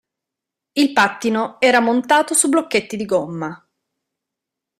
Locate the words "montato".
1.79-2.33